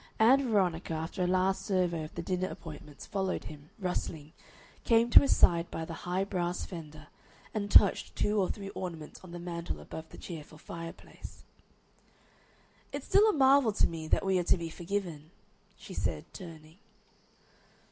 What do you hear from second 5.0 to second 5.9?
to his side by